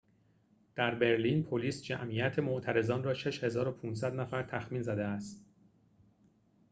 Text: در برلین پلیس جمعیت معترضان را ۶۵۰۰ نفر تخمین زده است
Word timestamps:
در 0.75 0.95
برلین 0.95 1.43
پلیس 1.43 1.83
جمعیت 1.83 2.39
معترضان 2.39 3.03
را 3.03 3.13
۶۵۰۰ 3.13 4.15
نفر 4.15 4.43
تخمین 4.43 4.81
زده 4.81 5.05
است 5.05 5.45